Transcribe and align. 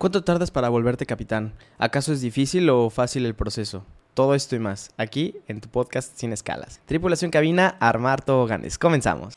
¿Cuánto 0.00 0.24
tardas 0.24 0.50
para 0.50 0.70
volverte 0.70 1.04
capitán? 1.04 1.52
¿Acaso 1.76 2.14
es 2.14 2.22
difícil 2.22 2.70
o 2.70 2.88
fácil 2.88 3.26
el 3.26 3.34
proceso? 3.34 3.84
Todo 4.14 4.34
esto 4.34 4.56
y 4.56 4.58
más, 4.58 4.88
aquí 4.96 5.34
en 5.46 5.60
tu 5.60 5.68
podcast 5.68 6.16
Sin 6.16 6.32
Escalas. 6.32 6.80
Tripulación 6.86 7.30
cabina, 7.30 7.76
armar 7.80 8.22
toboganes. 8.22 8.78
Comenzamos. 8.78 9.34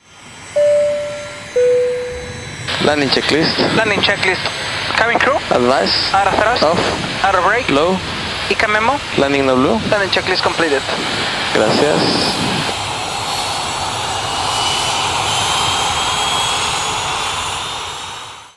Landing 2.86 3.10
checklist. 3.10 3.60
Landing 3.76 4.00
checklist. 4.00 4.40
Cabin 4.98 5.20
crew. 5.20 5.36
Advice. 5.50 6.16
Out 6.16 6.28
of 6.28 6.40
thrust. 6.40 6.64
Off. 6.64 7.26
Out 7.26 7.36
of 7.36 7.46
brake. 7.46 7.70
Low. 7.70 7.98
ICA 8.50 8.70
memo. 8.70 8.94
Landing 9.18 9.46
no 9.46 9.58
blue. 9.58 9.78
Landing 9.92 10.12
checklist 10.12 10.42
completed. 10.42 10.82
Gracias. 11.54 12.83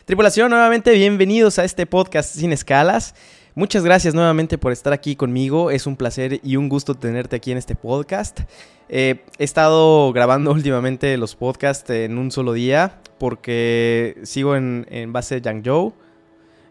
Tripulación, 0.07 0.50
nuevamente 0.50 0.93
bienvenidos 0.93 1.59
a 1.59 1.64
este 1.64 1.84
podcast 1.84 2.32
Sin 2.32 2.52
Escalas. 2.52 3.16
Muchas 3.56 3.82
gracias 3.82 4.14
nuevamente 4.14 4.56
por 4.56 4.70
estar 4.70 4.92
aquí 4.92 5.16
conmigo. 5.16 5.73
Es 5.73 5.84
un 5.84 5.97
placer 5.97 6.38
y 6.45 6.55
un 6.55 6.69
gusto 6.69 6.95
tenerte 6.95 7.34
aquí 7.34 7.51
en 7.51 7.59
este 7.59 7.74
podcast. 7.74 8.42
Eh, 8.88 9.24
he 9.37 9.42
estado 9.42 10.12
grabando 10.12 10.52
últimamente 10.52 11.16
los 11.16 11.34
podcasts 11.34 11.91
en 11.91 12.19
un 12.19 12.30
solo 12.30 12.52
día 12.52 13.00
porque 13.19 14.16
sigo 14.23 14.55
en, 14.55 14.87
en 14.91 15.12
base 15.12 15.34
de 15.34 15.41
Yangzhou. 15.41 15.92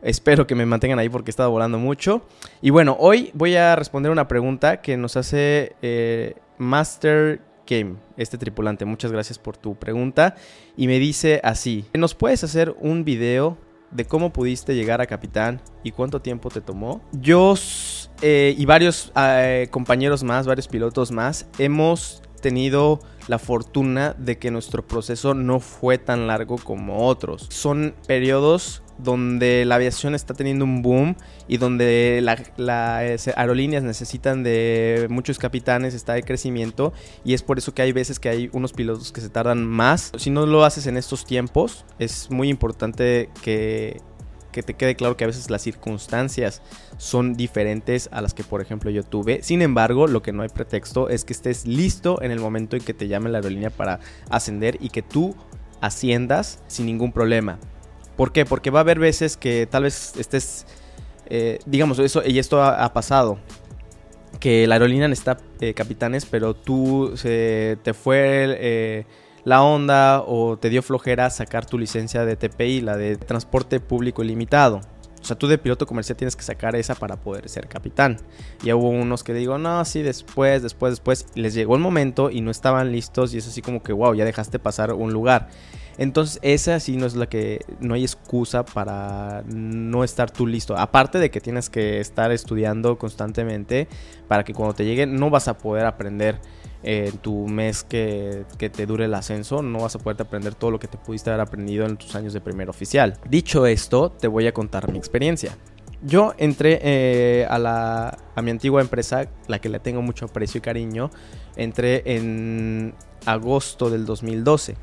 Espero 0.01 0.47
que 0.47 0.55
me 0.55 0.65
mantengan 0.65 0.99
ahí 0.99 1.09
porque 1.09 1.27
he 1.27 1.33
estado 1.33 1.51
volando 1.51 1.77
mucho. 1.77 2.25
Y 2.61 2.69
bueno, 2.69 2.95
hoy 3.01 3.31
voy 3.33 3.57
a 3.57 3.75
responder 3.75 4.13
una 4.13 4.29
pregunta 4.29 4.79
que 4.81 4.95
nos 4.95 5.17
hace 5.17 5.75
eh, 5.81 6.35
Master 6.57 7.41
Este 8.17 8.37
tripulante. 8.37 8.85
Muchas 8.85 9.11
gracias 9.11 9.39
por 9.39 9.57
tu 9.57 9.75
pregunta. 9.75 10.35
Y 10.77 10.87
me 10.87 10.99
dice 10.99 11.41
así, 11.43 11.85
¿nos 11.93 12.13
puedes 12.13 12.43
hacer 12.43 12.75
un 12.79 13.03
video 13.03 13.57
de 13.91 14.05
cómo 14.05 14.31
pudiste 14.31 14.75
llegar 14.75 15.01
a 15.01 15.05
capitán 15.07 15.61
y 15.83 15.91
cuánto 15.91 16.21
tiempo 16.21 16.49
te 16.49 16.61
tomó? 16.61 17.01
Yo 17.13 17.55
eh, 18.21 18.55
y 18.57 18.65
varios 18.65 19.11
eh, 19.15 19.67
compañeros 19.71 20.23
más, 20.23 20.45
varios 20.45 20.67
pilotos 20.67 21.11
más, 21.11 21.47
hemos 21.57 22.21
tenido 22.41 22.99
la 23.27 23.39
fortuna 23.39 24.15
de 24.19 24.37
que 24.37 24.51
nuestro 24.51 24.85
proceso 24.85 25.33
no 25.33 25.59
fue 25.59 25.97
tan 25.97 26.27
largo 26.27 26.57
como 26.57 27.07
otros. 27.07 27.47
Son 27.49 27.95
periodos 28.07 28.83
donde 28.97 29.65
la 29.65 29.75
aviación 29.75 30.15
está 30.15 30.33
teniendo 30.33 30.65
un 30.65 30.81
boom 30.81 31.15
y 31.47 31.57
donde 31.57 32.21
las 32.57 33.27
aerolíneas 33.35 33.83
necesitan 33.83 34.43
de 34.43 35.07
muchos 35.09 35.37
capitanes, 35.37 35.93
está 35.93 36.13
de 36.13 36.23
crecimiento 36.23 36.93
y 37.23 37.33
es 37.33 37.43
por 37.43 37.57
eso 37.57 37.73
que 37.73 37.81
hay 37.81 37.91
veces 37.91 38.19
que 38.19 38.29
hay 38.29 38.49
unos 38.53 38.73
pilotos 38.73 39.11
que 39.11 39.21
se 39.21 39.29
tardan 39.29 39.65
más. 39.65 40.11
Si 40.17 40.29
no 40.29 40.45
lo 40.45 40.63
haces 40.63 40.87
en 40.87 40.97
estos 40.97 41.25
tiempos, 41.25 41.85
es 41.99 42.29
muy 42.29 42.49
importante 42.49 43.29
que, 43.41 44.01
que 44.51 44.63
te 44.63 44.73
quede 44.73 44.95
claro 44.95 45.17
que 45.17 45.25
a 45.25 45.27
veces 45.27 45.49
las 45.49 45.61
circunstancias 45.61 46.61
son 46.97 47.33
diferentes 47.33 48.09
a 48.11 48.21
las 48.21 48.33
que 48.33 48.43
por 48.43 48.61
ejemplo 48.61 48.89
yo 48.89 49.03
tuve. 49.03 49.43
Sin 49.43 49.61
embargo, 49.61 50.07
lo 50.07 50.21
que 50.21 50.31
no 50.31 50.43
hay 50.43 50.49
pretexto 50.49 51.09
es 51.09 51.25
que 51.25 51.33
estés 51.33 51.67
listo 51.67 52.21
en 52.21 52.31
el 52.31 52.39
momento 52.39 52.75
en 52.75 52.83
que 52.83 52.93
te 52.93 53.07
llame 53.07 53.29
la 53.29 53.39
aerolínea 53.39 53.69
para 53.69 53.99
ascender 54.29 54.77
y 54.79 54.89
que 54.89 55.01
tú 55.01 55.35
asciendas 55.81 56.63
sin 56.67 56.85
ningún 56.85 57.11
problema. 57.11 57.59
¿Por 58.15 58.31
qué? 58.31 58.45
Porque 58.45 58.69
va 58.69 58.79
a 58.79 58.81
haber 58.81 58.99
veces 58.99 59.37
que 59.37 59.67
tal 59.67 59.83
vez 59.83 60.13
estés, 60.17 60.65
eh, 61.27 61.59
digamos, 61.65 61.99
eso, 61.99 62.21
y 62.25 62.39
esto 62.39 62.63
ha, 62.63 62.93
pasado, 62.93 63.37
que 64.39 64.67
la 64.67 64.75
aerolínea 64.75 65.07
necesita 65.07 65.37
eh, 65.59 65.73
capitanes, 65.73 66.25
pero 66.25 66.53
tú 66.53 67.13
se, 67.15 67.77
te 67.83 67.93
fue 67.93 68.57
eh, 68.59 69.05
la 69.43 69.63
onda 69.63 70.21
o 70.21 70.57
te 70.57 70.69
dio 70.69 70.81
flojera 70.81 71.29
sacar 71.29 71.65
tu 71.65 71.77
licencia 71.77 72.25
de 72.25 72.35
TPI, 72.35 72.81
la 72.81 72.97
de 72.97 73.17
transporte 73.17 73.79
público 73.79 74.23
ilimitado. 74.23 74.81
O 75.25 75.27
sea, 75.27 75.35
tú 75.35 75.47
de 75.47 75.57
piloto 75.57 75.87
comercial 75.87 76.15
tienes 76.15 76.35
que 76.35 76.43
sacar 76.43 76.75
esa 76.75 76.93
para 76.93 77.15
poder 77.15 77.49
ser 77.49 77.67
capitán. 77.67 78.17
Ya 78.63 78.75
hubo 78.75 78.89
unos 78.89 79.23
que 79.23 79.33
digo, 79.33 79.57
no, 79.57 79.83
sí, 79.83 80.03
después, 80.03 80.61
después, 80.61 80.91
después. 80.91 81.25
Les 81.33 81.55
llegó 81.55 81.73
el 81.73 81.81
momento 81.81 82.29
y 82.29 82.41
no 82.41 82.51
estaban 82.51 82.91
listos 82.91 83.33
y 83.33 83.39
es 83.39 83.47
así 83.47 83.63
como 83.63 83.81
que, 83.81 83.91
wow, 83.91 84.13
ya 84.13 84.23
dejaste 84.23 84.59
pasar 84.59 84.93
un 84.93 85.13
lugar. 85.13 85.49
Entonces, 85.97 86.37
esa 86.43 86.79
sí 86.79 86.95
no 86.95 87.07
es 87.07 87.15
la 87.15 87.27
que. 87.27 87.65
No 87.79 87.95
hay 87.95 88.03
excusa 88.03 88.63
para 88.65 89.43
no 89.47 90.03
estar 90.03 90.29
tú 90.29 90.45
listo. 90.45 90.77
Aparte 90.77 91.17
de 91.17 91.31
que 91.31 91.41
tienes 91.41 91.71
que 91.71 91.99
estar 91.99 92.31
estudiando 92.31 92.99
constantemente 92.99 93.87
para 94.27 94.43
que 94.43 94.53
cuando 94.53 94.75
te 94.75 94.85
llegue 94.85 95.07
no 95.07 95.31
vas 95.31 95.47
a 95.47 95.57
poder 95.57 95.87
aprender 95.87 96.39
en 96.87 97.17
tu 97.17 97.47
mes 97.47 97.83
que, 97.83 98.45
que, 98.59 98.69
te 98.69 98.85
dure 98.85 99.05
el 99.05 99.13
ascenso, 99.15 99.63
no 99.63 99.79
vas 99.79 99.95
a 99.95 99.99
poder 99.99 100.21
aprender 100.21 100.53
todo 100.53 100.69
lo 100.69 100.79
que 100.79 100.87
te 100.87 100.99
pudiste 100.99 101.31
haber 101.31 101.41
aprendido 101.41 101.85
en 101.85 101.97
tus 101.97 102.15
años 102.15 102.31
de 102.31 102.41
primer 102.41 102.69
oficial. 102.69 103.17
Dicho 103.27 103.65
esto, 103.65 104.11
te 104.11 104.27
voy 104.27 104.45
a 104.45 104.53
contar 104.53 104.91
mi 104.91 104.99
experiencia. 104.99 105.57
Yo 106.03 106.35
entré 106.37 106.79
eh, 106.83 107.47
a, 107.49 107.57
la, 107.57 108.19
a 108.35 108.41
mi 108.43 108.51
antigua 108.51 108.81
empresa, 108.81 109.27
la 109.47 109.59
que 109.59 109.69
le 109.69 109.79
tengo 109.79 110.03
mucho 110.03 110.25
aprecio 110.25 110.59
y 110.59 110.61
cariño, 110.61 111.09
entré 111.55 112.03
en 112.05 112.93
agosto 113.25 113.89
del 113.89 114.05
2012. 114.05 114.75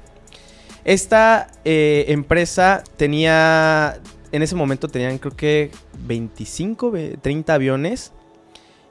Esta 0.84 1.46
eh, 1.64 2.06
empresa 2.08 2.82
tenía, 2.96 4.00
en 4.32 4.42
ese 4.42 4.56
momento 4.56 4.88
tenían 4.88 5.18
creo 5.18 5.36
que 5.36 5.70
25, 6.00 6.92
30 7.20 7.54
aviones. 7.54 8.12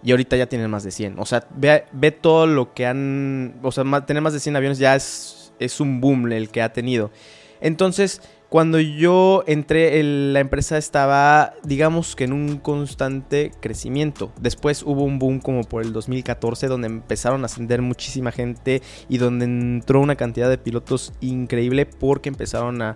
Y 0.04 0.12
ahorita 0.12 0.36
ya 0.36 0.48
tienen 0.48 0.70
más 0.70 0.84
de 0.84 0.92
100. 0.92 1.20
O 1.20 1.26
sea, 1.26 1.48
ve, 1.56 2.12
todo 2.12 2.48
lo 2.48 2.74
que 2.74 2.86
han... 2.86 3.60
O 3.62 3.72
sea, 3.72 3.84
tener 4.06 4.22
más 4.22 4.34
de 4.34 4.40
100 4.40 4.56
aviones 4.56 4.78
ya 4.80 4.96
es, 4.96 5.54
es 5.60 5.80
un 5.80 6.02
boom 6.02 6.32
el 6.32 6.50
que 6.50 6.62
ha 6.62 6.74
tenido. 6.74 7.12
Entonces, 7.60 8.22
cuando 8.52 8.82
yo 8.82 9.46
entré, 9.48 10.04
la 10.04 10.42
empresa 10.42 10.78
estaba, 10.78 11.54
digamos 11.64 12.18
que 12.18 12.26
en 12.26 12.34
un 12.34 12.58
constante 12.58 13.52
crecimiento. 13.62 14.34
Después 14.42 14.84
hubo 14.84 15.04
un 15.04 15.20
boom 15.20 15.40
como 15.40 15.64
por 15.64 15.84
el 15.84 15.94
2014, 15.94 16.68
donde 16.68 16.88
empezaron 16.88 17.44
a 17.44 17.46
ascender 17.46 17.82
muchísima 17.82 18.34
gente 18.34 18.82
y 19.08 19.20
donde 19.20 19.46
entró 19.46 20.02
una 20.02 20.18
cantidad 20.18 20.50
de 20.50 20.58
pilotos 20.58 21.14
increíble 21.22 21.86
porque 21.86 22.28
empezaron 22.28 22.82
a, 22.82 22.96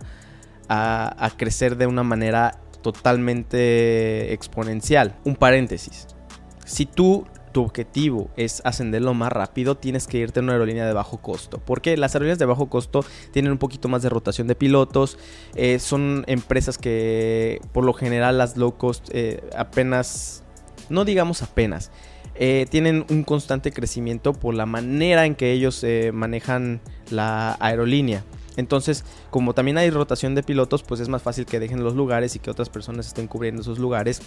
a, 0.67 1.25
a 1.25 1.29
crecer 1.37 1.77
de 1.77 1.87
una 1.87 2.03
manera 2.03 2.59
totalmente 2.81 4.33
exponencial. 4.33 5.16
Un 5.23 5.37
paréntesis. 5.37 6.07
Si 6.65 6.85
tú 6.85 7.25
tu 7.55 7.61
objetivo 7.61 8.29
es 8.35 8.61
ascenderlo 8.65 9.13
más 9.13 9.31
rápido, 9.31 9.75
tienes 9.75 10.07
que 10.07 10.17
irte 10.17 10.41
a 10.41 10.43
una 10.43 10.51
aerolínea 10.51 10.85
de 10.85 10.91
bajo 10.91 11.19
costo. 11.19 11.61
Porque 11.65 11.95
las 11.95 12.13
aerolíneas 12.13 12.37
de 12.37 12.43
bajo 12.43 12.67
costo 12.67 13.05
tienen 13.31 13.53
un 13.53 13.57
poquito 13.57 13.87
más 13.87 14.01
de 14.01 14.09
rotación 14.09 14.45
de 14.47 14.55
pilotos. 14.55 15.17
Eh, 15.55 15.79
son 15.79 16.25
empresas 16.27 16.77
que 16.77 17.61
por 17.71 17.85
lo 17.85 17.93
general 17.93 18.37
las 18.37 18.57
low 18.57 18.75
cost 18.75 19.07
eh, 19.13 19.41
apenas, 19.57 20.43
no 20.89 21.05
digamos 21.05 21.43
apenas, 21.43 21.91
eh, 22.35 22.65
tienen 22.69 23.05
un 23.09 23.23
constante 23.23 23.71
crecimiento 23.71 24.33
por 24.33 24.53
la 24.53 24.65
manera 24.65 25.25
en 25.25 25.35
que 25.35 25.53
ellos 25.53 25.85
manejan 26.11 26.81
la 27.09 27.55
aerolínea. 27.61 28.25
Entonces, 28.57 29.05
como 29.29 29.53
también 29.53 29.77
hay 29.77 29.91
rotación 29.91 30.35
de 30.35 30.43
pilotos, 30.43 30.83
pues 30.83 30.99
es 30.99 31.07
más 31.07 31.21
fácil 31.21 31.45
que 31.45 31.61
dejen 31.61 31.85
los 31.85 31.95
lugares 31.95 32.35
y 32.35 32.39
que 32.39 32.51
otras 32.51 32.67
personas 32.67 33.07
estén 33.07 33.27
cubriendo 33.27 33.61
esos 33.61 33.79
lugares 33.79 34.21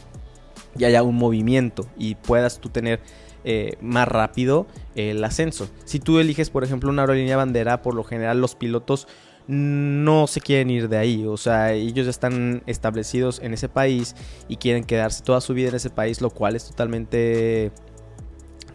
y 0.77 0.85
haya 0.85 1.03
un 1.03 1.17
movimiento 1.17 1.87
y 1.97 2.15
puedas 2.17 2.59
tú 2.61 2.69
tener 2.69 3.01
eh, 3.45 3.77
más 3.81 4.09
rápido 4.09 4.67
el 4.95 5.23
ascenso. 5.23 5.69
Si 5.85 6.01
tú 6.01 6.19
eliges, 6.19 6.51
por 6.51 6.65
ejemplo, 6.65 6.91
una 6.91 7.03
aerolínea 7.03 7.37
bandera, 7.37 7.83
por 7.83 7.95
lo 7.95 8.05
general 8.05 8.41
los 8.41 8.55
pilotos 8.55 9.07
no 9.47 10.27
se 10.27 10.43
quieren 10.43 10.69
ir 10.69 10.89
de 10.89 10.99
ahí, 10.99 11.25
o 11.27 11.39
sea, 11.39 11.73
ellos 11.73 12.05
ya 12.05 12.11
están 12.11 12.63
establecidos 12.67 13.41
en 13.41 13.55
ese 13.55 13.71
país 13.71 14.15
y 14.47 14.57
quieren 14.57 14.85
quedarse 14.85 15.23
toda 15.23 15.41
su 15.41 15.55
vida 15.55 15.71
en 15.71 15.77
ese 15.77 15.89
país, 15.89 16.21
lo 16.21 16.29
cual 16.29 16.57
es 16.57 16.67
totalmente 16.67 17.73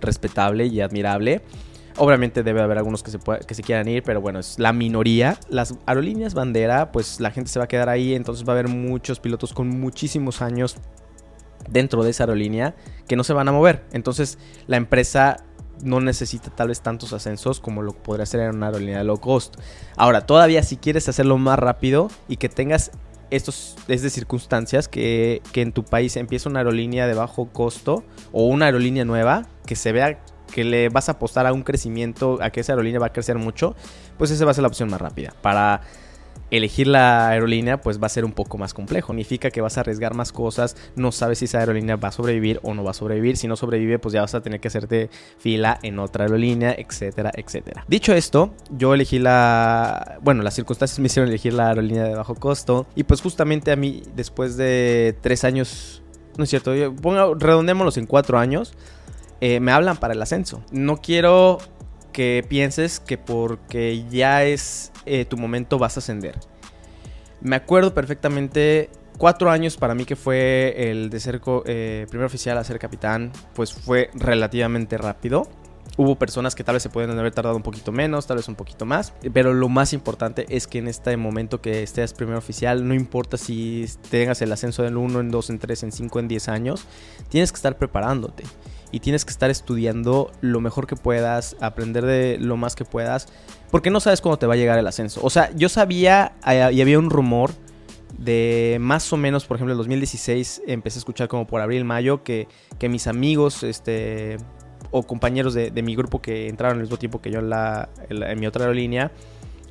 respetable 0.02 0.66
y 0.66 0.82
admirable. 0.82 1.44
Obviamente 1.98 2.42
debe 2.42 2.62
haber 2.62 2.80
algunos 2.80 3.04
que 3.04 3.12
se, 3.12 3.20
que 3.48 3.54
se 3.54 3.62
quieran 3.62 3.88
ir, 3.88 4.02
pero 4.02 4.20
bueno, 4.20 4.40
es 4.40 4.58
la 4.58 4.74
minoría. 4.74 5.38
Las 5.50 5.76
aerolíneas 5.86 6.34
bandera, 6.34 6.92
pues 6.92 7.20
la 7.20 7.30
gente 7.30 7.52
se 7.52 7.60
va 7.60 7.66
a 7.66 7.68
quedar 7.68 7.90
ahí, 7.90 8.16
entonces 8.16 8.44
va 8.48 8.54
a 8.54 8.60
haber 8.60 8.68
muchos 8.68 9.20
pilotos 9.20 9.54
con 9.54 9.68
muchísimos 9.68 10.42
años 10.42 10.78
dentro 11.70 12.04
de 12.04 12.12
esa 12.12 12.24
aerolínea 12.24 12.76
que 13.08 13.16
no 13.16 13.24
se 13.24 13.34
van 13.34 13.48
a 13.48 13.52
mover. 13.52 13.86
Entonces 13.92 14.38
la 14.68 14.78
empresa 14.78 15.44
no 15.84 16.00
necesita 16.00 16.50
tal 16.50 16.70
vez 16.70 16.82
tantos 16.82 17.14
ascensos 17.14 17.60
como 17.60 17.82
lo 17.82 17.94
podría 17.94 18.24
hacer 18.24 18.42
en 18.42 18.56
una 18.56 18.68
aerolínea 18.68 19.00
de 19.00 19.04
low 19.04 19.20
cost. 19.20 19.58
Ahora, 19.98 20.26
todavía 20.26 20.64
si 20.64 20.78
quieres 20.78 21.10
hacerlo 21.10 21.38
más 21.38 21.60
rápido 21.60 22.10
y 22.28 22.38
que 22.38 22.50
tengas 22.50 22.92
estos 23.32 23.76
es 23.88 24.04
de 24.04 24.12
circunstancias 24.12 24.88
que, 24.88 25.42
que 25.52 25.62
en 25.62 25.72
tu 25.72 25.84
país 25.84 26.16
empieza 26.18 26.50
una 26.50 26.60
aerolínea 26.60 27.08
de 27.08 27.16
bajo 27.16 27.48
costo 27.48 28.04
o 28.32 28.46
una 28.46 28.66
aerolínea 28.66 29.06
nueva 29.06 29.48
que 29.66 29.76
se 29.76 29.92
vea 29.92 30.20
que 30.54 30.64
le 30.64 30.90
vas 30.90 31.10
a 31.10 31.14
apostar 31.14 31.48
a 31.48 31.54
un 31.54 31.64
crecimiento, 31.64 32.38
a 32.42 32.52
que 32.52 32.60
esa 32.60 32.74
aerolínea 32.74 33.00
va 33.00 33.08
a 33.08 33.14
crecer 33.14 33.40
mucho, 33.40 33.76
pues 34.20 34.30
esa 34.30 34.46
va 34.46 34.52
a 34.52 34.54
ser 34.54 34.62
la 34.62 34.68
opción 34.68 34.90
más 34.90 35.02
rápida. 35.02 35.34
Para 35.42 35.82
elegir 36.54 36.86
la 36.88 37.30
aerolínea 37.30 37.82
pues 37.82 38.02
va 38.02 38.06
a 38.06 38.10
ser 38.10 38.26
un 38.26 38.32
poco 38.32 38.58
más 38.58 38.74
complejo. 38.74 39.12
Significa 39.12 39.50
que 39.50 39.60
vas 39.60 39.78
a 39.78 39.82
arriesgar 39.82 40.14
más 40.14 40.32
cosas, 40.32 40.78
no 40.96 41.12
sabes 41.12 41.40
si 41.40 41.46
esa 41.46 41.60
aerolínea 41.60 41.96
va 41.96 42.10
a 42.10 42.12
sobrevivir 42.12 42.60
o 42.64 42.74
no 42.76 42.84
va 42.84 42.92
a 42.92 42.94
sobrevivir. 42.94 43.38
Si 43.38 43.48
no 43.48 43.56
sobrevive 43.56 43.98
pues 44.00 44.14
ya 44.14 44.22
vas 44.22 44.36
a 44.36 44.42
tener 44.42 44.60
que 44.60 44.68
hacerte 44.68 45.10
fila 45.38 45.80
en 45.82 45.98
otra 46.00 46.26
aerolínea, 46.26 46.76
etcétera, 46.78 47.32
etcétera. 47.36 47.86
Dicho 47.88 48.14
esto, 48.14 48.54
yo 48.70 48.94
elegí 48.94 49.18
la... 49.18 50.20
Bueno, 50.22 50.44
las 50.44 50.54
circunstancias 50.54 51.00
me 51.00 51.08
hicieron 51.08 51.30
elegir 51.30 51.54
la 51.54 51.70
aerolínea 51.70 52.04
de 52.04 52.16
bajo 52.16 52.36
costo 52.36 52.86
y 52.96 53.04
pues 53.04 53.22
justamente 53.22 53.72
a 53.72 53.76
mí 53.76 54.04
después 54.16 54.56
de 54.56 55.18
tres 55.22 55.44
años... 55.44 56.02
No 56.38 56.44
es 56.46 56.50
cierto, 56.50 56.74
redondémoslos 56.74 57.98
en 57.98 58.08
cuatro 58.08 58.40
años. 58.40 58.74
Eh, 59.42 59.60
me 59.60 59.72
hablan 59.72 59.98
para 59.98 60.14
el 60.14 60.22
ascenso. 60.22 60.64
No 60.72 60.98
quiero 60.98 61.58
que 62.14 62.46
pienses 62.48 63.02
que 63.02 63.18
porque 63.18 64.06
ya 64.10 64.44
es 64.44 64.92
eh, 65.06 65.26
tu 65.26 65.36
momento 65.36 65.78
vas 65.78 65.98
a 65.98 66.00
ascender. 66.00 66.40
Me 67.42 67.58
acuerdo 67.58 67.94
perfectamente, 67.94 68.90
cuatro 69.18 69.52
años 69.52 69.76
para 69.76 69.96
mí 69.96 70.06
que 70.06 70.16
fue 70.16 70.90
el 70.90 71.10
de 71.10 71.20
ser 71.20 71.42
eh, 71.66 72.06
primer 72.10 72.26
oficial 72.26 72.58
a 72.58 72.64
ser 72.64 72.80
capitán, 72.80 73.34
pues 73.54 73.74
fue 73.74 74.10
relativamente 74.14 74.98
rápido. 74.98 75.50
Hubo 75.96 76.16
personas 76.16 76.56
que 76.56 76.64
tal 76.64 76.74
vez 76.74 76.84
se 76.84 76.90
pueden 76.90 77.12
haber 77.20 77.34
tardado 77.34 77.56
un 77.56 77.62
poquito 77.62 77.92
menos, 77.92 78.26
tal 78.26 78.38
vez 78.38 78.48
un 78.48 78.56
poquito 78.56 78.86
más. 78.86 79.14
Pero 79.32 79.54
lo 79.54 79.70
más 79.70 79.94
importante 79.94 80.46
es 80.50 80.66
que 80.66 80.80
en 80.80 80.88
este 80.88 81.16
momento 81.18 81.62
que 81.62 81.84
estés 81.84 82.14
primer 82.14 82.36
oficial, 82.36 82.88
no 82.88 82.96
importa 82.96 83.38
si 83.38 83.86
tengas 84.10 84.42
el 84.42 84.52
ascenso 84.52 84.82
del 84.82 84.98
1, 84.98 85.20
en 85.20 85.30
2, 85.30 85.50
en 85.52 85.60
3, 85.60 85.84
en 85.84 85.92
5, 85.92 86.20
en 86.20 86.28
10 86.30 86.50
años, 86.50 86.86
tienes 87.30 87.52
que 87.52 87.58
estar 87.58 87.78
preparándote 87.78 88.44
y 88.94 89.00
tienes 89.00 89.26
que 89.26 89.32
estar 89.32 89.50
estudiando 89.50 90.32
lo 90.40 90.62
mejor 90.62 90.86
que 90.86 90.96
puedas, 90.96 91.58
aprender 91.60 92.06
de 92.06 92.38
lo 92.40 92.58
más 92.58 92.76
que 92.76 92.86
puedas, 92.86 93.28
porque 93.72 93.90
no 93.90 94.00
sabes 94.00 94.22
cuándo 94.22 94.38
te 94.38 94.46
va 94.46 94.54
a 94.54 94.56
llegar 94.56 94.78
el 94.78 94.86
ascenso. 94.86 95.20
O 95.24 95.32
sea, 95.32 95.50
yo 95.56 95.68
sabía 95.68 96.34
eh, 96.46 96.70
y 96.72 96.80
había 96.80 97.00
un 97.00 97.10
rumor 97.10 97.50
de 98.20 98.78
más 98.80 99.12
o 99.12 99.18
menos, 99.18 99.46
por 99.46 99.58
ejemplo, 99.58 99.74
en 99.74 99.80
2016 99.80 100.62
empecé 100.68 101.00
a 101.00 101.02
escuchar 101.02 101.28
como 101.28 101.48
por 101.48 101.60
abril, 101.60 101.86
mayo, 101.86 102.24
que, 102.24 102.48
que 102.78 102.88
mis 102.88 103.08
amigos, 103.08 103.64
este, 103.64 104.38
o 104.92 105.02
compañeros 105.02 105.56
de, 105.56 105.72
mi 105.82 105.96
grupo 105.96 106.22
que 106.22 106.48
entraron 106.48 106.78
al 106.78 106.84
mismo 106.84 106.98
tiempo 106.98 107.20
que 107.20 107.32
yo 107.32 107.40
en, 107.40 107.50
la, 107.50 107.90
en, 108.10 108.40
mi 108.40 108.46
otra 108.46 108.66
aerolínea, 108.66 109.12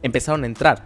empezaron 0.03 0.43
a 0.43 0.47
entrar 0.47 0.83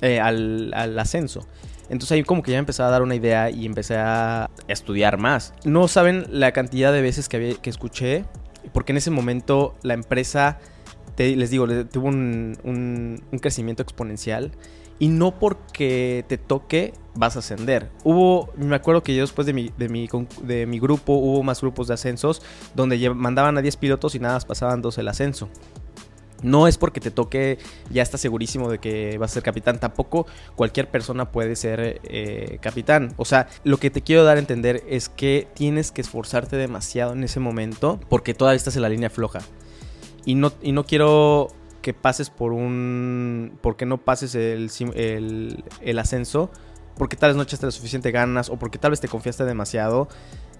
eh, 0.00 0.18
al, 0.18 0.74
al 0.74 0.98
ascenso. 0.98 1.46
Entonces 1.90 2.12
ahí 2.12 2.22
como 2.22 2.42
que 2.42 2.52
ya 2.52 2.58
empecé 2.58 2.82
a 2.82 2.88
dar 2.88 3.02
una 3.02 3.14
idea 3.14 3.50
y 3.50 3.66
empecé 3.66 3.96
a 3.96 4.50
estudiar 4.68 5.18
más. 5.18 5.54
No 5.64 5.88
saben 5.88 6.26
la 6.30 6.52
cantidad 6.52 6.92
de 6.92 7.00
veces 7.00 7.28
que, 7.28 7.56
que 7.60 7.70
escuché, 7.70 8.24
porque 8.72 8.92
en 8.92 8.98
ese 8.98 9.10
momento 9.10 9.74
la 9.82 9.94
empresa, 9.94 10.58
les 11.16 11.50
digo, 11.50 11.66
tuvo 11.86 12.08
un, 12.08 13.22
crecimiento 13.40 13.82
exponencial. 13.82 14.52
Y 15.00 15.06
no 15.06 15.38
porque 15.38 16.24
te 16.26 16.38
toque 16.38 16.92
vas 17.14 17.36
a 17.36 17.38
ascender. 17.38 17.88
Hubo, 18.02 18.52
me 18.56 18.74
acuerdo 18.74 19.04
que 19.04 19.14
yo 19.14 19.20
después 19.20 19.46
de 19.46 19.52
mi, 19.52 19.70
de 19.78 19.88
mi, 19.88 20.08
de 20.42 20.66
mi 20.66 20.80
grupo 20.80 21.12
hubo 21.12 21.44
más 21.44 21.60
grupos 21.60 21.86
de 21.86 21.94
ascensos 21.94 22.42
donde 22.74 23.08
mandaban 23.10 23.56
a 23.56 23.62
10 23.62 23.76
pilotos 23.76 24.16
y 24.16 24.18
nada 24.18 24.34
más 24.34 24.44
pasaban 24.44 24.82
dos 24.82 24.98
el 24.98 25.06
ascenso. 25.06 25.48
No 26.42 26.68
es 26.68 26.78
porque 26.78 27.00
te 27.00 27.10
toque, 27.10 27.58
ya 27.90 28.02
estás 28.02 28.20
segurísimo 28.20 28.70
de 28.70 28.78
que 28.78 29.18
vas 29.18 29.32
a 29.32 29.34
ser 29.34 29.42
capitán. 29.42 29.80
Tampoco 29.80 30.26
cualquier 30.54 30.88
persona 30.88 31.30
puede 31.32 31.56
ser 31.56 32.00
eh, 32.04 32.58
capitán. 32.60 33.12
O 33.16 33.24
sea, 33.24 33.48
lo 33.64 33.78
que 33.78 33.90
te 33.90 34.02
quiero 34.02 34.24
dar 34.24 34.36
a 34.36 34.40
entender 34.40 34.84
es 34.88 35.08
que 35.08 35.48
tienes 35.54 35.90
que 35.90 36.00
esforzarte 36.00 36.56
demasiado 36.56 37.12
en 37.12 37.24
ese 37.24 37.40
momento 37.40 37.98
porque 38.08 38.34
todavía 38.34 38.56
estás 38.56 38.76
en 38.76 38.82
la 38.82 38.88
línea 38.88 39.10
floja. 39.10 39.40
Y 40.24 40.36
no, 40.36 40.52
y 40.62 40.72
no 40.72 40.84
quiero 40.84 41.48
que 41.82 41.94
pases 41.94 42.30
por 42.30 42.52
un... 42.52 43.58
porque 43.60 43.86
no 43.86 43.98
pases 43.98 44.34
el, 44.34 44.70
el, 44.94 45.98
ascenso. 45.98 46.50
Porque 46.96 47.16
tal 47.16 47.30
vez 47.30 47.36
no 47.36 47.42
echaste 47.42 47.66
las 47.66 47.74
suficiente 47.74 48.10
ganas 48.10 48.48
o 48.48 48.56
porque 48.58 48.78
tal 48.78 48.90
vez 48.90 49.00
te 49.00 49.08
confiaste 49.08 49.44
demasiado 49.44 50.08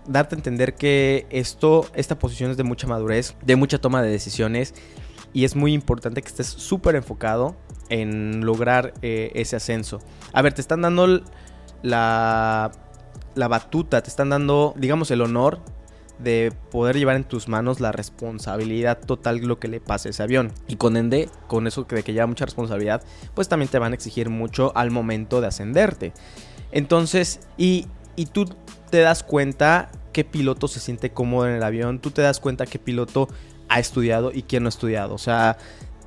darte 0.06 0.34
a 0.34 0.38
entender 0.38 0.74
que 0.74 1.26
esto, 1.28 1.86
esta 1.94 2.18
posición 2.18 2.50
es 2.50 2.56
de 2.56 2.62
mucha 2.64 2.86
madurez, 2.86 3.34
de 3.44 3.56
mucha 3.56 3.78
toma 3.78 4.00
de 4.00 4.10
decisiones 4.10 4.72
y 5.32 5.44
es 5.44 5.56
muy 5.56 5.72
importante 5.72 6.22
que 6.22 6.28
estés 6.28 6.46
súper 6.46 6.96
enfocado 6.96 7.56
en 7.88 8.44
lograr 8.44 8.94
eh, 9.02 9.30
ese 9.34 9.56
ascenso. 9.56 10.00
A 10.32 10.42
ver, 10.42 10.52
te 10.52 10.60
están 10.60 10.82
dando 10.82 11.22
la, 11.82 12.70
la 13.34 13.48
batuta, 13.48 14.02
te 14.02 14.08
están 14.08 14.30
dando, 14.30 14.74
digamos, 14.76 15.10
el 15.10 15.22
honor 15.22 15.60
de 16.18 16.52
poder 16.70 16.96
llevar 16.96 17.16
en 17.16 17.24
tus 17.24 17.48
manos 17.48 17.80
la 17.80 17.92
responsabilidad 17.92 18.98
total 18.98 19.40
de 19.40 19.46
lo 19.46 19.58
que 19.58 19.68
le 19.68 19.80
pase 19.80 20.08
a 20.08 20.10
ese 20.10 20.22
avión. 20.22 20.52
Y 20.66 20.76
con 20.76 20.96
Ende, 20.96 21.28
con 21.46 21.66
eso 21.66 21.84
de 21.84 22.02
que 22.02 22.12
lleva 22.12 22.26
mucha 22.26 22.44
responsabilidad, 22.44 23.02
pues 23.34 23.48
también 23.48 23.70
te 23.70 23.78
van 23.78 23.92
a 23.92 23.94
exigir 23.94 24.28
mucho 24.28 24.72
al 24.76 24.90
momento 24.90 25.40
de 25.40 25.46
ascenderte. 25.46 26.12
Entonces, 26.72 27.40
y, 27.56 27.86
y 28.16 28.26
tú 28.26 28.46
te 28.90 28.98
das 28.98 29.22
cuenta 29.22 29.90
qué 30.12 30.24
piloto 30.24 30.66
se 30.66 30.80
siente 30.80 31.10
cómodo 31.10 31.46
en 31.46 31.54
el 31.54 31.62
avión, 31.62 32.00
tú 32.00 32.10
te 32.10 32.22
das 32.22 32.40
cuenta 32.40 32.66
qué 32.66 32.78
piloto 32.78 33.28
ha 33.68 33.80
estudiado 33.80 34.32
y 34.32 34.42
quién 34.42 34.62
no 34.62 34.68
ha 34.68 34.70
estudiado. 34.70 35.14
O 35.14 35.18
sea, 35.18 35.58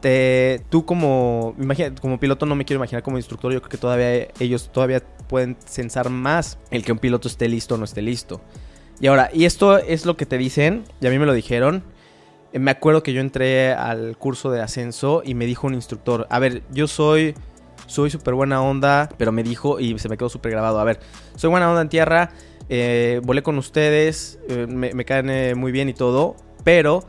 te, 0.02 0.62
tú 0.70 0.86
como, 0.86 1.56
imagina, 1.60 1.94
como 1.96 2.20
piloto 2.20 2.46
no 2.46 2.56
me 2.56 2.66
quiero 2.66 2.80
imaginar 2.80 3.04
como 3.04 3.18
instructor, 3.18 3.54
yo 3.54 3.62
creo 3.62 3.70
que 3.70 3.78
todavía 3.78 4.28
ellos 4.40 4.70
todavía 4.72 5.02
pueden 5.28 5.56
censar 5.66 6.10
más 6.10 6.58
el 6.72 6.84
que 6.84 6.92
un 6.92 7.00
piloto 7.00 7.28
esté 7.28 7.48
listo 7.48 7.76
o 7.76 7.78
no 7.78 7.86
esté 7.86 8.02
listo. 8.02 8.42
Y 9.00 9.08
ahora, 9.08 9.30
y 9.34 9.46
esto 9.46 9.78
es 9.78 10.06
lo 10.06 10.18
que 10.18 10.26
te 10.26 10.38
dicen, 10.38 10.84
y 11.00 11.08
a 11.08 11.10
mí 11.10 11.18
me 11.18 11.26
lo 11.26 11.34
dijeron. 11.34 11.84
Eh, 12.54 12.60
me 12.60 12.72
acuerdo 12.72 13.02
que 13.04 13.14
yo 13.14 13.22
entré 13.22 13.74
al 13.74 14.18
curso 14.18 14.52
de 14.52 14.62
ascenso 14.62 15.22
y 15.26 15.36
me 15.36 15.46
dijo 15.46 15.68
un 15.68 15.74
instructor, 15.74 16.28
a 16.30 16.40
ver, 16.40 16.64
yo 16.72 16.88
soy 16.88 17.36
soy 17.88 18.10
súper 18.10 18.36
buena 18.36 18.62
onda, 18.62 19.10
pero 19.18 19.32
me 19.32 19.44
dijo 19.44 19.80
y 19.80 19.98
se 20.00 20.08
me 20.08 20.18
quedó 20.18 20.30
súper 20.30 20.52
grabado, 20.52 20.80
a 20.80 20.84
ver, 20.84 21.00
soy 21.36 21.50
buena 21.50 21.70
onda 21.70 21.82
en 21.82 21.90
tierra, 21.90 22.32
eh, 22.70 23.20
volé 23.24 23.44
con 23.44 23.58
ustedes, 23.58 24.40
eh, 24.48 24.66
me, 24.68 24.94
me, 24.94 25.04
caen 25.04 25.60
muy 25.60 25.74
bien 25.74 25.90
y 25.90 25.94
todo, 25.94 26.38
pero 26.64 27.04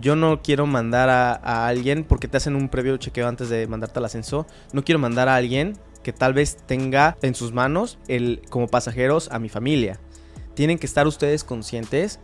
yo 0.00 0.16
no 0.16 0.42
quiero 0.42 0.66
mandar 0.66 1.08
a, 1.08 1.66
alguien, 1.66 2.04
porque 2.04 2.28
te 2.28 2.36
hacen 2.36 2.56
un 2.56 2.68
previo 2.68 2.96
chequeo 2.96 3.28
antes 3.28 3.48
de 3.48 3.66
mandarte 3.66 3.98
al 3.98 4.04
ascenso, 4.04 4.46
no 4.72 4.84
quiero 4.84 4.98
mandar 4.98 5.28
a 5.28 5.36
alguien 5.36 5.76
que 6.02 6.12
tal 6.12 6.34
vez 6.34 6.56
tenga 6.66 7.16
en 7.22 7.34
sus 7.34 7.52
manos 7.52 7.98
el, 8.08 8.42
como 8.50 8.68
pasajeros 8.68 9.30
a 9.30 9.38
mi 9.38 9.48
familia. 9.48 9.98
Tienen 10.54 10.78
que 10.78 10.86
estar 10.86 11.06
ustedes 11.06 11.44
conscientes 11.44 12.20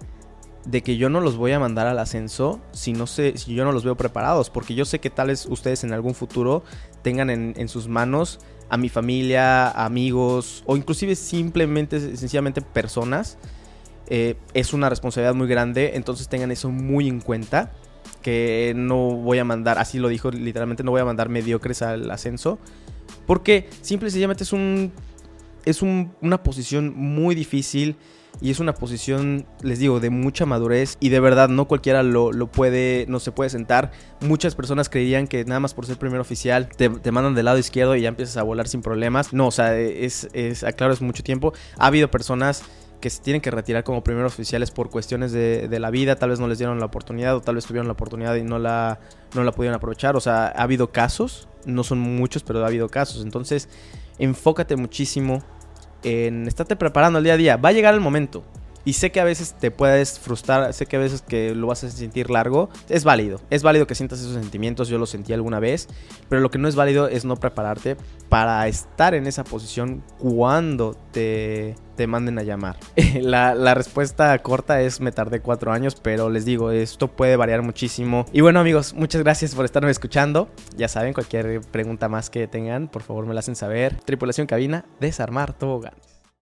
de 0.65 0.83
que 0.83 0.97
yo 0.97 1.09
no 1.09 1.21
los 1.21 1.37
voy 1.37 1.53
a 1.53 1.59
mandar 1.59 1.87
al 1.87 1.99
ascenso 1.99 2.61
si 2.73 2.93
no 2.93 3.07
sé, 3.07 3.39
si 3.39 3.55
yo 3.55 3.65
no 3.65 3.73
los 3.73 3.85
veo 3.85 3.97
preparados, 3.97 4.51
porque 4.51 4.75
yo 4.75 4.85
sé 4.85 4.99
que 4.99 5.11
tal 5.11 5.29
vez 5.29 5.47
ustedes 5.47 5.85
en 5.85 5.93
algún 5.93 6.15
futuro 6.15 6.63
tengan 7.03 7.31
en, 7.31 7.69
sus 7.69 7.89
manos 7.89 8.41
a 8.69 8.77
mi 8.77 8.89
familia, 8.89 9.71
amigos 9.71 10.63
o 10.67 10.77
inclusive 10.77 11.17
simplemente, 11.17 11.99
sencillamente 11.99 12.61
personas 12.61 13.39
eh, 14.11 14.37
es 14.55 14.73
una 14.73 14.91
responsabilidad 14.91 15.35
muy 15.35 15.47
grande, 15.47 15.93
entonces 15.95 16.29
tengan 16.29 16.51
eso 16.51 16.69
muy 16.71 17.09
en 17.09 17.21
cuenta. 17.21 17.73
Que 18.23 18.75
no 18.77 19.13
voy 19.13 19.39
a 19.39 19.45
mandar, 19.45 19.79
así 19.79 19.99
lo 19.99 20.09
dijo 20.09 20.31
literalmente, 20.31 20.83
no 20.83 20.91
voy 20.91 21.01
a 21.01 21.07
mandar 21.07 21.31
mediocres 21.31 21.81
al 21.81 22.11
ascenso. 22.11 22.59
Porque 23.27 23.71
simple 23.81 24.09
y 24.09 24.11
sencillamente 24.11 24.45
es 24.45 24.53
un. 24.53 24.93
Es 25.65 25.83
una 25.83 26.43
posición 26.43 26.93
muy 26.97 27.35
difícil. 27.35 27.97
Y 28.43 28.51
es 28.51 28.61
una 28.61 28.75
posición, 28.75 29.45
les 29.63 29.79
digo, 29.79 30.01
de 30.01 30.09
mucha 30.09 30.47
madurez. 30.47 30.97
Y 31.01 31.11
de 31.11 31.21
verdad, 31.21 31.49
no 31.49 31.67
cualquiera 31.67 32.03
lo, 32.03 32.31
puede. 32.49 33.07
No 33.09 33.21
se 33.21 33.33
puede 33.33 33.51
sentar. 33.51 33.91
Muchas 34.21 34.55
personas 34.55 34.89
creían 34.89 35.27
que 35.27 35.45
nada 35.45 35.61
más 35.61 35.75
por 35.75 35.87
ser 35.87 35.99
primer 35.99 36.21
oficial 36.21 36.69
te, 36.69 36.89
mandan 37.13 37.35
del 37.35 37.45
lado 37.45 37.59
izquierdo 37.59 37.97
y 37.97 38.03
ya 38.03 38.09
empiezas 38.09 38.37
a 38.37 38.43
volar 38.43 38.69
sin 38.69 38.83
problemas. 38.83 39.33
No, 39.33 39.49
o 39.49 39.51
sea, 39.51 39.79
es, 39.79 40.29
es 40.33 40.65
aclaro, 40.65 40.93
es 40.93 41.01
mucho 41.01 41.23
tiempo. 41.23 41.53
Ha 41.79 41.87
habido 41.87 42.11
personas 42.11 42.65
que 43.01 43.11
se 43.11 43.23
tienen 43.23 43.41
que 43.41 43.51
retirar 43.51 43.85
como 43.85 44.05
primeros 44.05 44.35
oficiales 44.35 44.71
por 44.71 44.91
cuestiones 44.91 45.33
de, 45.33 45.79
la 45.81 45.91
vida, 45.91 46.17
tal 46.17 46.31
vez 46.31 46.41
no 46.41 46.49
les 46.49 46.59
dieron 46.59 46.79
la 46.79 46.87
oportunidad 46.87 47.37
o 47.37 47.41
tal 47.41 47.55
vez 47.55 47.65
tuvieron 47.65 47.87
la 47.87 47.95
oportunidad 47.95 48.35
y 48.37 48.43
no 48.43 48.59
la, 48.59 49.01
no 49.35 49.43
la 49.43 49.53
pudieron 49.53 49.77
aprovechar. 49.77 50.17
O 50.17 50.21
sea, 50.21 50.47
ha 50.47 50.63
habido 50.63 50.93
casos, 50.93 51.49
no 51.65 51.83
son 51.83 51.99
muchos, 51.99 52.43
pero 52.43 52.63
ha 52.63 52.67
habido 52.67 52.89
casos. 52.89 53.23
Entonces, 53.25 53.69
enfócate 54.19 54.77
muchísimo 54.77 55.43
en 56.03 56.47
estarte 56.47 56.77
preparando 56.77 57.19
el 57.19 57.25
día 57.25 57.35
a 57.35 57.39
día. 57.39 57.57
Va 57.57 57.71
a 57.71 57.73
llegar 57.73 57.95
el 57.95 58.01
momento. 58.01 58.45
Y 58.85 58.95
sé 58.95 59.13
que 59.13 59.21
a 59.21 59.25
veces 59.25 59.55
te 59.59 59.71
puedes 59.71 60.19
frustrar, 60.19 60.73
sé 60.73 60.87
que 60.87 60.97
a 60.97 60.99
veces 60.99 61.21
que 61.21 61.55
lo 61.55 61.67
vas 61.67 61.85
a 61.85 61.91
sentir 61.91 62.31
largo, 62.31 62.71
es 62.89 63.05
válido. 63.05 63.41
Es 63.51 63.63
válido 63.63 63.87
que 63.87 63.95
sientas 63.95 64.21
esos 64.21 64.33
sentimientos, 64.33 64.89
yo 64.89 64.97
los 64.97 65.11
sentí 65.11 65.35
alguna 65.35 65.61
vez, 65.61 65.87
pero 66.31 66.41
lo 66.41 66.51
que 66.51 66.57
no 66.57 66.67
es 66.67 66.77
válido 66.77 67.07
es 67.07 67.27
no 67.27 67.37
prepararte 67.37 67.99
para 68.31 68.67
estar 68.69 69.15
en 69.15 69.27
esa 69.27 69.45
posición 69.45 70.03
cuando 70.19 70.97
te, 71.13 71.75
te 72.01 72.07
manden 72.07 72.39
a 72.39 72.43
llamar. 72.43 72.79
la, 73.21 73.55
la, 73.55 73.75
respuesta 73.75 74.39
corta 74.39 74.81
es 74.81 75.03
me 75.03 75.13
tardé 75.13 75.41
cuatro 75.41 75.71
años, 75.71 75.97
pero 75.97 76.31
les 76.31 76.47
digo, 76.47 76.71
esto 76.71 77.09
puede 77.09 77.37
variar 77.37 77.61
muchísimo. 77.61 78.25
Y 78.33 78.41
bueno 78.41 78.59
amigos, 78.59 78.95
muchas 78.95 79.23
gracias 79.23 79.55
por 79.55 79.67
estarme 79.67 79.91
escuchando. 79.91 80.49
Ya 80.79 80.89
saben, 80.89 81.13
cualquier 81.13 81.61
pregunta 81.61 82.09
más 82.09 82.31
que 82.31 82.47
tengan, 82.47 82.89
por 82.89 83.03
favor 83.03 83.27
me 83.27 83.35
la 83.35 83.41
hacen 83.41 83.55
saber. 83.55 84.01
Tripulación 84.07 84.47
cabina, 84.47 84.87
desarmar 84.99 85.53
toboganes. 85.53 86.10